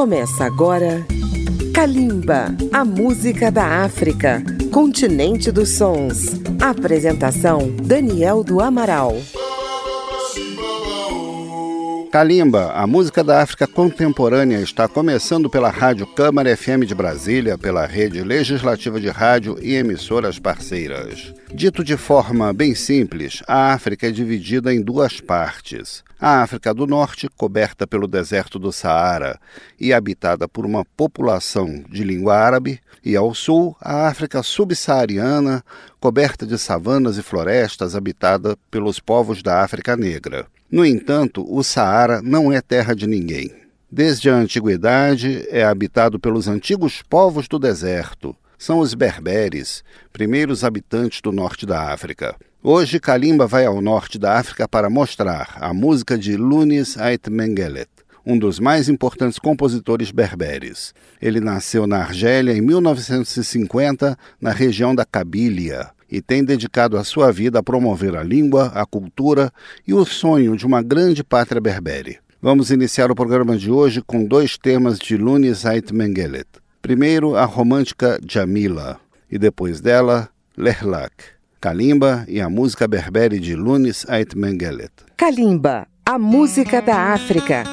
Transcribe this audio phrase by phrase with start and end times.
[0.00, 1.06] Começa agora
[1.74, 4.42] Kalimba, a música da África,
[4.72, 6.40] continente dos sons.
[6.58, 9.14] Apresentação Daniel do Amaral.
[12.10, 17.84] Kalimba, a música da África contemporânea, está começando pela Rádio Câmara FM de Brasília, pela
[17.84, 21.34] rede legislativa de rádio e emissoras parceiras.
[21.52, 26.02] Dito de forma bem simples, a África é dividida em duas partes.
[26.20, 29.40] A África do Norte, coberta pelo deserto do Saara
[29.80, 35.64] e habitada por uma população de língua árabe, e ao sul, a África subsaariana,
[35.98, 40.46] coberta de savanas e florestas, habitada pelos povos da África Negra.
[40.70, 43.50] No entanto, o Saara não é terra de ninguém.
[43.90, 48.36] Desde a antiguidade é habitado pelos antigos povos do deserto.
[48.58, 49.82] São os berberes,
[50.12, 52.36] primeiros habitantes do norte da África.
[52.62, 57.88] Hoje, Kalimba vai ao norte da África para mostrar a música de Lunis Ait Mengelet,
[58.24, 60.92] um dos mais importantes compositores berberes.
[61.22, 67.32] Ele nasceu na Argélia em 1950, na região da Cabília, e tem dedicado a sua
[67.32, 69.50] vida a promover a língua, a cultura
[69.88, 72.18] e o sonho de uma grande pátria berbere.
[72.42, 76.46] Vamos iniciar o programa de hoje com dois temas de Lunis Ait Mengelet.
[76.82, 81.39] Primeiro, a romântica Jamila, e depois dela, Lehlak.
[81.60, 84.90] Kalimba e a música berbere de Lunis Ait Mengelet.
[85.14, 87.64] Kalimba, a música da África.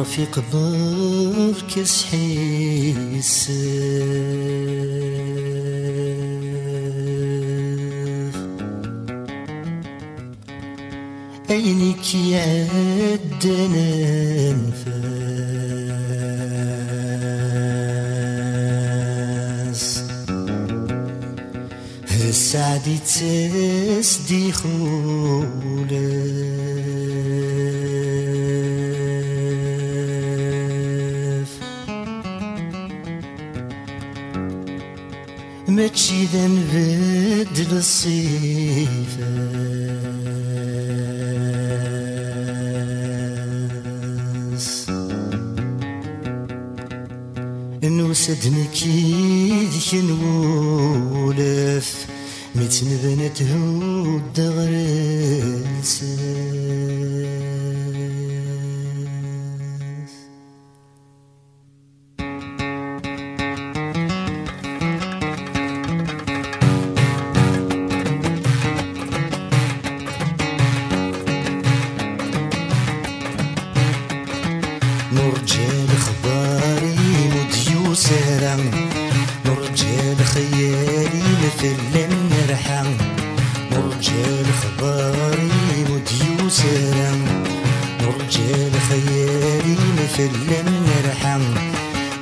[0.00, 3.50] رفيق برك يسحيس
[11.50, 13.90] عينك يعدنا
[18.70, 20.02] نفاس
[22.10, 25.59] السعدي تسدي خولف
[35.80, 39.20] ماشي ذا نبدل الصيفاس
[47.84, 52.06] نوسد كيدك نولف
[52.54, 53.56] متن بنته
[78.00, 78.70] سهران
[79.46, 82.96] نرجع لخيالي مثل النرحان
[83.72, 85.50] نرجع لخباري
[85.90, 87.44] مديو سهران
[88.02, 90.30] نرجع لخيالي مثل
[90.60, 91.42] النرحان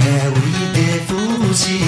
[0.00, 1.80] هاوي دافوزي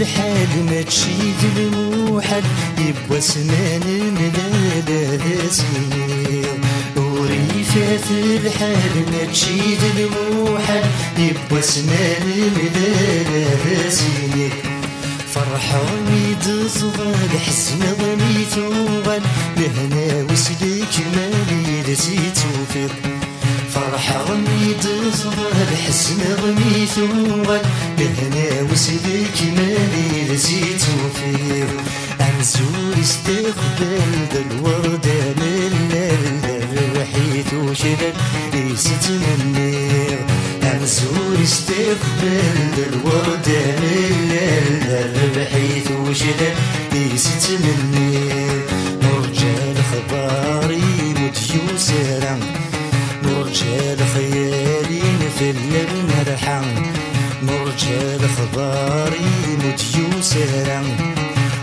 [0.00, 2.42] الحال ما تشيد الموحد
[2.78, 3.95] يبقى سنان
[8.10, 10.84] ما تشيد الموحد
[11.18, 14.50] يبقى سنان ملالا سنين
[15.34, 19.22] فرحاني تصغر حسن ظني توغل.
[19.56, 22.90] لهنا وسلك مالي لزيت وفيض
[23.74, 27.60] فرحاني تصغر حسن ظني توغل.
[27.98, 31.70] لهنا وسلك مالي لزيت وفيض
[32.20, 34.00] أنزور استقبل
[34.32, 36.55] ذا الوردة من الرحيت
[37.36, 38.14] وشلل
[38.54, 39.88] إيست مني
[40.62, 46.54] أنزور استقبل ذا الوردة من الرحيت وشلل
[46.92, 48.28] إيست مني
[49.02, 52.40] نرجع لخباري مديو سران
[53.22, 55.02] نرجع لخيالي
[55.38, 56.92] في اللبن رحان
[57.42, 60.96] نرجع لخباري مديو سران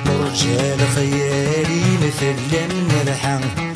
[0.05, 2.55] نرجع لخيالي مثل
[3.25, 3.72] آوي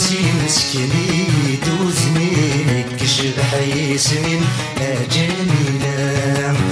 [0.00, 4.40] دافوسي مسكني دوزني كشبح ياسمين
[5.10, 5.94] جميلة
[6.50, 6.69] آوي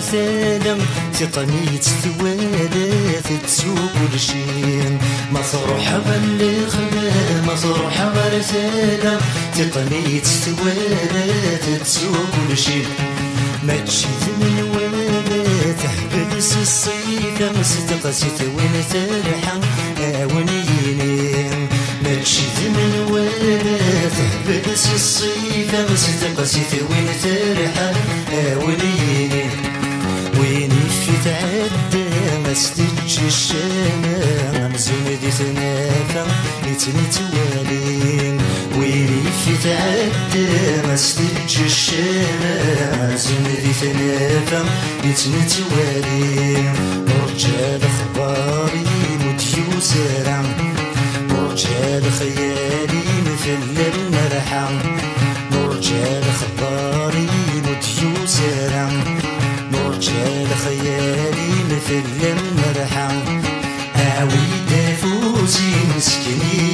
[0.00, 0.78] سالم
[1.20, 4.98] تقنيت ثوالث تسوق كل شيء
[5.32, 9.20] مصروح غل خلا مصروح غير سالم
[9.56, 12.86] تقنيت ثوالث تسوق كل شيء
[13.62, 17.42] ما تشيت من ولا تحبس الصيف.
[17.60, 19.60] مستقسيت وين ترحم
[20.02, 21.50] اونيني
[22.04, 25.70] ما تشيت من ولا تحبس الصيف.
[25.92, 27.94] مستقسيت وين ترحم
[28.26, 29.15] في
[31.26, 32.08] تعدى
[32.44, 34.02] ما استجي الشام
[34.74, 36.26] مزون دي ثنافا
[36.66, 38.38] يتنتوالين
[38.78, 42.42] وين في تعدى ما استجي الشام
[43.12, 44.64] مزون دي ثنافا
[45.04, 46.74] يتنتوالين
[47.24, 48.84] رجال أخباري
[49.20, 50.46] مديو سرام
[51.30, 54.78] رجال خيالي مثل المرحم
[55.54, 57.28] رجال أخباري
[57.64, 59.04] مديو سرام
[59.96, 63.40] مرجال خيالي مثل المرحم.
[63.96, 66.65] آوي دافوسي مسكني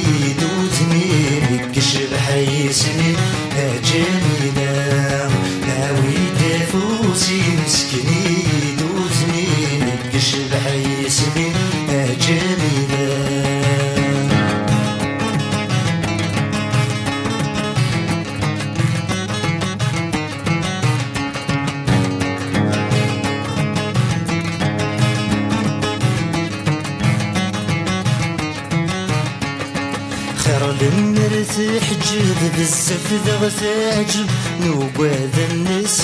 [30.43, 34.27] خير المرتاح جيب بزاف ذا تعجب
[34.61, 36.01] نوباد الناس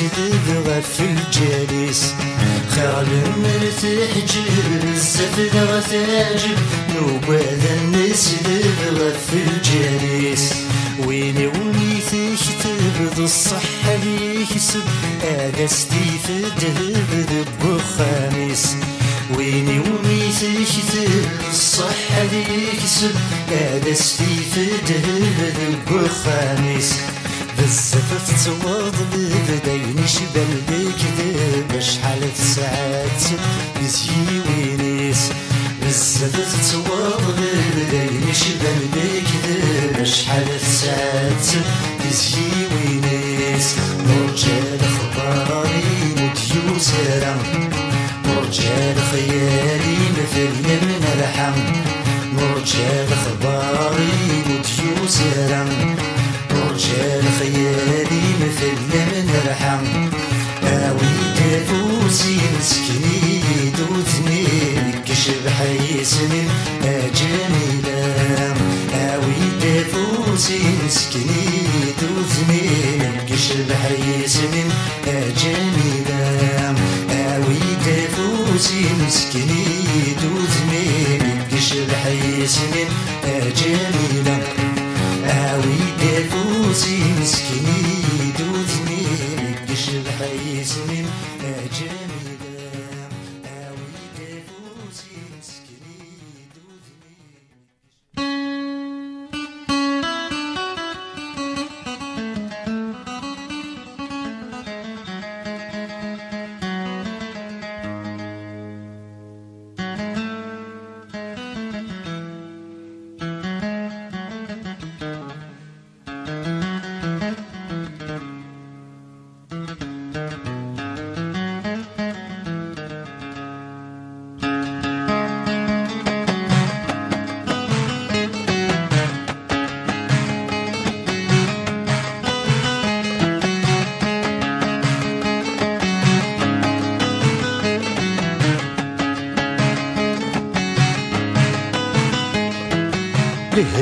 [0.47, 2.13] ذا في الجالس
[2.69, 6.57] خير المرتاح جيب بزاف ذا تعجب
[6.95, 10.53] نوباد الناس ذا في الجالس
[11.07, 14.83] ويني وميتك تبذ الصحة ليك سب
[15.23, 18.75] أجستي في الذهب ذب خامس
[19.37, 23.15] ويني وميتك تبذ الصحة ليك سب
[23.51, 26.93] أجستي في الذهب ذب خامس
[27.57, 32.21] بزاف تتواضل بداين شبال بيك ذاب شحال
[32.55, 33.23] ساعات
[33.81, 34.09] بزي
[34.47, 35.29] وينيس
[35.81, 36.35] بزاف
[36.71, 41.65] تتواضل بداين شبال بيك ذاب شحال ساعات
[42.05, 42.41] بزي
[42.71, 45.83] وينيس مرجال اخباري
[46.17, 47.69] مديو سرام
[48.39, 51.53] مرجال خيالي مثل من الحم.
[52.33, 55.69] مرجال اخباري مديو سرام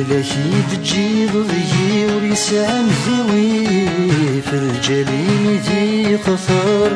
[0.10, 3.68] لهلاكي تجي ضيي ولسان ذوي
[4.42, 6.92] في الجليل ذي قصر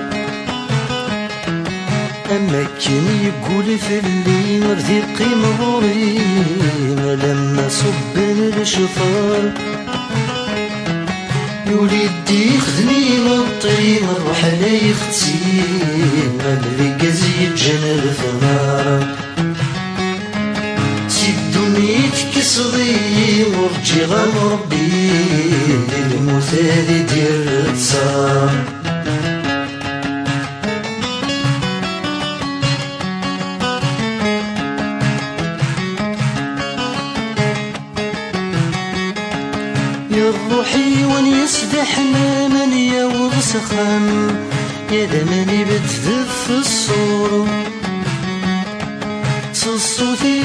[2.32, 6.20] أما كين يقول في اللي رفيقي مغوري
[6.98, 8.18] لما صب
[8.62, 9.52] الشفار
[11.68, 13.46] يوليدي خذني من
[14.28, 15.62] روح لا يختي
[16.40, 19.21] من رقز يتجن الثمار.
[21.72, 25.12] سيدوني تكسضي ورجي غام ربي
[26.12, 28.52] المثال ديال تصار
[40.52, 44.36] روحي وين يسدحنا من يوض سخان
[44.92, 47.81] يا دمني بتذف الصور.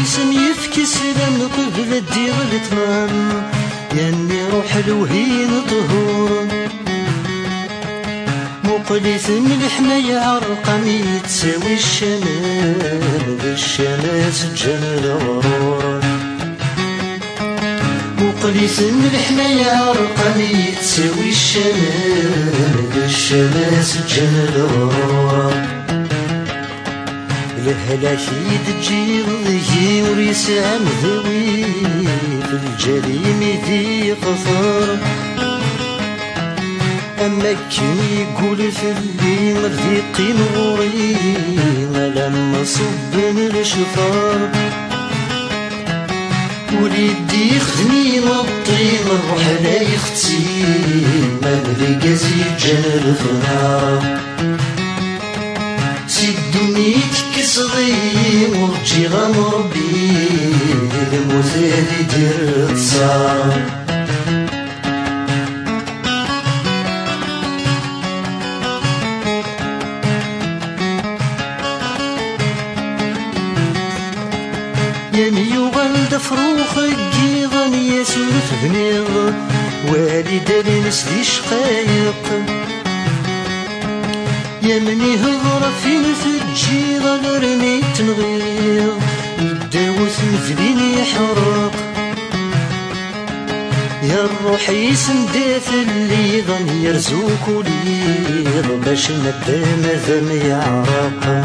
[0.05, 3.43] سم يفكس لم قبل الدير الاتمام
[3.97, 6.47] ياني روح الوهين طهور.
[8.65, 16.01] مقلث ملح ما يعرقم يتساوي الشمال بالشماس جنة غرور
[18.43, 18.79] قليت
[19.15, 24.67] الحنايا رقمي تسوي الشمال الشماس جنة
[27.67, 28.21] الهلاك
[28.51, 31.65] يدجي ضيي وريسام ذوي
[32.43, 34.99] في الجريم ذي قفار
[37.27, 41.17] أما كي يقول في اللي مرذيقي نوري
[42.15, 43.15] لما صب
[43.61, 44.51] الشفار
[46.83, 50.65] وليدي خدني نطي نروح لا يختي
[51.43, 54.26] ما بلقاز يتجنى الفنار
[56.77, 56.95] سيدوني
[57.35, 57.95] تكسضي
[58.55, 60.29] ورجي غنربي
[61.13, 63.77] المثال يدير تصار
[76.19, 79.35] فروخ قيضا يسولف بنيض
[79.89, 82.25] والد النس دي شقايق.
[84.63, 85.97] يا مني هضر في
[86.57, 89.01] الجيضة لرمي تنغيض
[89.39, 91.73] يداوث مثلين يحرق.
[94.03, 101.45] يا الروح يسم داث اللي ظن يرزوك وليض باش ندام ذم يعرق.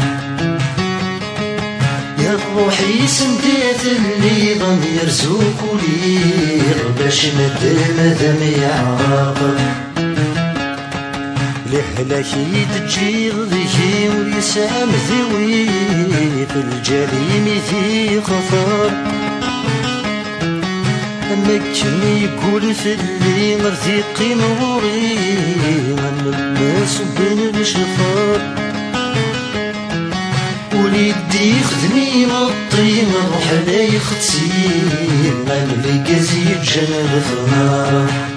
[2.56, 9.81] روحي سنديت اللي ضمير زوك وليغ باش ندم ذم يعرق.
[11.72, 15.66] لهلاكي تجي ذي ويسام ذوي
[16.46, 18.90] في الجريم ذي خطر
[21.32, 25.16] أما كني يقول في اللي مرثيقي مغوري
[25.96, 28.40] من الناس بين الشفار.
[30.74, 34.48] وليدي خدني مطي نروح لا يختي
[35.46, 38.32] ما نلقاز يتجنب ثمار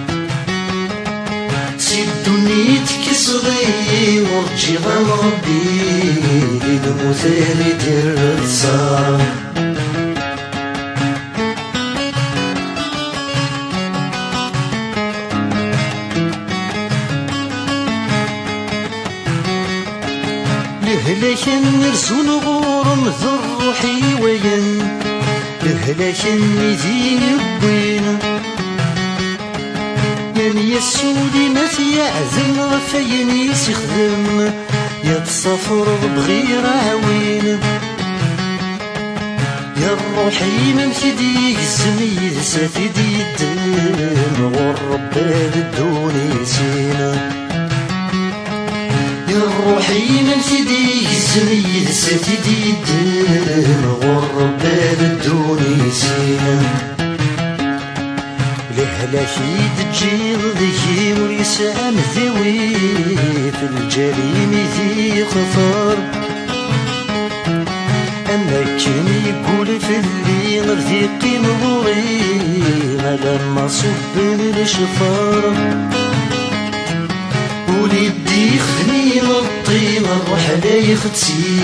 [2.46, 9.22] سيدوني تكسضي ورجي غام ربي المثال يدير الصار
[20.84, 24.90] لهلاك نرسون غورم ذر روحي وين؟
[25.64, 28.20] لهلاك ندين يبين
[30.36, 31.45] يعني يسودي
[32.06, 34.52] ما يعزم غفاين يسخدم
[35.04, 35.86] يتصفر
[36.16, 37.60] بغير عوين
[39.78, 45.18] يا روحي من فدي يزمي سفدي الدم غرب
[45.56, 47.36] الدوني سينا
[49.66, 54.62] روحي من فدي الزميد ستدي الدم غرب
[55.00, 56.95] بدوني سينا
[58.96, 62.76] لهلاكي تجي ذي ويسام ذوي
[63.52, 65.98] في الجريم ذي خفار.
[68.34, 72.22] أما كان يقول في اللي مرثيقي مغوري
[73.04, 74.16] ما لما صب
[74.62, 75.54] الشفار
[77.70, 81.60] وليدي خذني نطي نروح لا يختي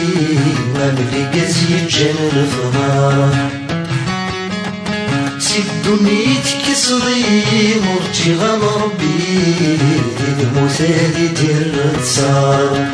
[0.75, 3.60] ما ملي قازي جان الفنار.
[5.51, 9.77] سيدوني تكسضي مرتي غام ربي
[10.39, 12.87] المثالي دير تصار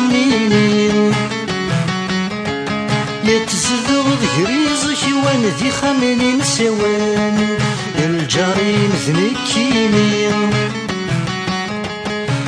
[0.00, 1.12] تالي شمينين
[3.24, 7.58] يتزدغ ذكريز شوان ذي خمني مسوان
[7.98, 10.50] الجارين ذنكينين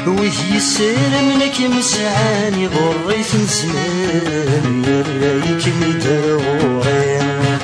[0.07, 7.59] وذ يسير منك مسعاني غريت نسمان يريك مدغورين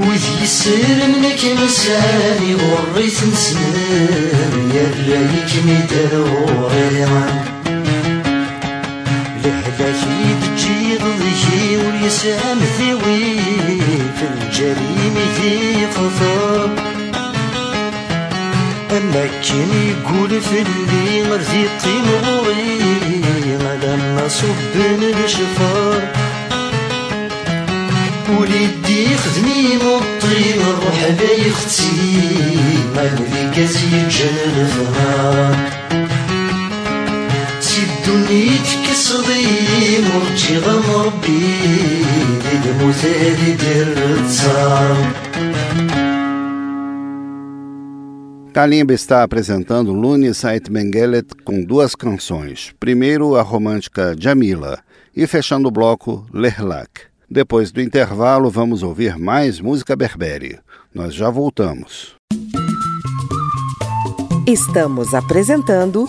[0.00, 7.57] وذ يسير منك مسعاني غريت نسمان يريك مدغورين
[9.48, 13.40] لحلافي تجيض ذي وليسام ذوي
[14.16, 16.78] في الجريم ذي خطاب
[18.90, 22.78] أما كان يقول في اللي مرثي طين غوري
[23.82, 24.80] لما صب
[25.24, 26.02] الشفار
[28.38, 32.20] وليدي خدمي مطي الروح لا يختي
[32.96, 35.56] ما ذي كازي جل الفنار
[37.60, 38.50] سيدوني
[39.07, 39.47] تكسضي
[39.99, 41.57] مرجي غم ربي
[42.43, 44.97] ذي المثال دير تصار
[48.53, 52.71] Kalimba está apresentando Luni Sait Mengelet com duas canções.
[52.79, 54.77] Primeiro, a romântica Jamila
[55.15, 56.91] e fechando o bloco, Lerlak.
[57.27, 60.59] Depois do intervalo, vamos ouvir mais música berbere.
[60.93, 62.15] Nós já voltamos.
[64.45, 66.07] Estamos apresentando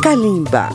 [0.00, 0.68] Kalimba.